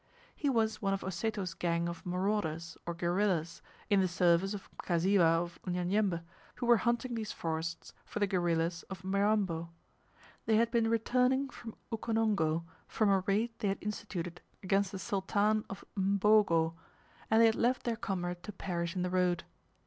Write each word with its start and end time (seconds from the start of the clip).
He 0.35 0.49
was 0.49 0.81
one 0.81 0.95
of 0.95 1.03
Oseto's 1.03 1.53
gang 1.53 1.87
of 1.87 2.03
marauders, 2.07 2.75
or 2.87 2.95
guerillas, 2.95 3.61
in 3.87 3.99
the 3.99 4.07
service 4.07 4.55
of 4.55 4.67
Mkasiwa 4.77 5.43
of 5.43 5.59
Unyanyembe, 5.63 6.23
who 6.55 6.65
were 6.65 6.77
hunting 6.77 7.13
these 7.13 7.31
forests 7.31 7.93
for 8.03 8.17
the 8.17 8.25
guerillas 8.25 8.81
of 8.89 9.03
Mirambo. 9.03 9.69
They 10.47 10.55
had 10.55 10.71
been 10.71 10.89
returning 10.89 11.49
from 11.51 11.75
Ukonongo 11.91 12.63
from 12.87 13.11
a 13.11 13.19
raid 13.27 13.51
they 13.59 13.67
had 13.67 13.77
instituted 13.79 14.41
against 14.63 14.91
the 14.91 14.97
Sultan 14.97 15.65
of 15.69 15.85
Mbogo, 15.95 16.73
and 17.29 17.39
they 17.39 17.45
had 17.45 17.53
left 17.53 17.83
their 17.83 17.95
comrade 17.95 18.41
to 18.41 18.51
perish 18.51 18.95
in 18.95 19.03
the 19.03 19.11
road. 19.11 19.43